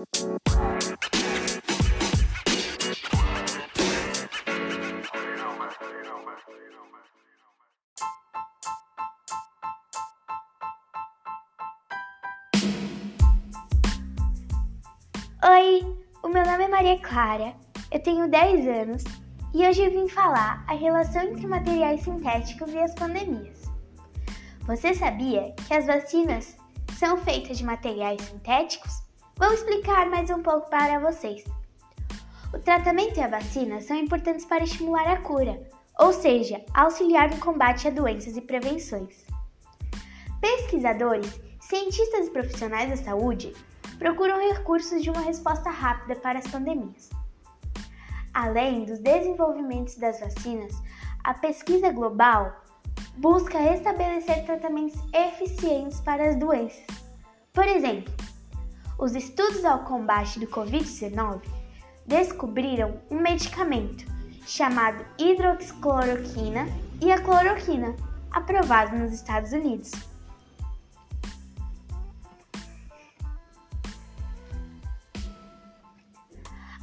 [0.00, 0.06] Oi,
[16.22, 17.54] o meu nome é Maria Clara,
[17.90, 19.04] eu tenho 10 anos
[19.52, 23.64] e hoje eu vim falar a relação entre materiais sintéticos e as pandemias.
[24.60, 26.56] Você sabia que as vacinas
[26.98, 28.99] são feitas de materiais sintéticos?
[29.40, 31.42] Vou explicar mais um pouco para vocês.
[32.52, 35.66] O tratamento e a vacina são importantes para estimular a cura,
[35.98, 39.24] ou seja, auxiliar no combate a doenças e prevenções.
[40.42, 43.54] Pesquisadores, cientistas e profissionais da saúde
[43.98, 47.08] procuram recursos de uma resposta rápida para as pandemias.
[48.34, 50.74] Além dos desenvolvimentos das vacinas,
[51.24, 52.62] a pesquisa global
[53.16, 56.84] busca estabelecer tratamentos eficientes para as doenças.
[57.54, 58.12] Por exemplo,
[59.00, 61.40] os estudos ao combate do Covid-19
[62.06, 64.04] descobriram um medicamento
[64.46, 66.66] chamado hidroxicloroquina
[67.00, 67.96] e a cloroquina,
[68.30, 69.90] aprovado nos Estados Unidos.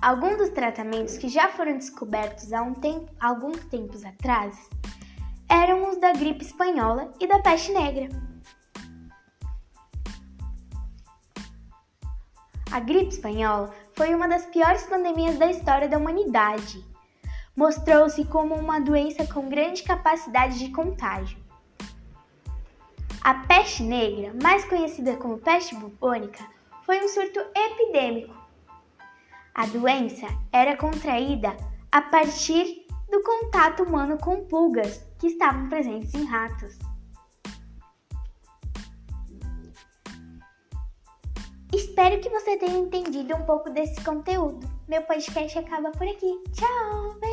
[0.01, 4.57] Alguns dos tratamentos que já foram descobertos há um tempo, alguns tempos atrás
[5.49, 8.26] eram os da gripe espanhola e da peste negra.
[12.71, 16.83] A gripe espanhola foi uma das piores pandemias da história da humanidade.
[17.55, 21.37] Mostrou-se como uma doença com grande capacidade de contágio.
[23.21, 26.45] A peste negra, mais conhecida como peste bubônica,
[26.85, 28.37] foi um surto epidêmico
[29.57, 31.57] a doença era contraída
[31.91, 36.77] a partir do contato humano com pulgas que estavam presentes em ratos.
[41.97, 44.69] Espero que você tenha entendido um pouco desse conteúdo.
[44.87, 46.43] Meu podcast acaba por aqui.
[46.53, 47.26] Tchau!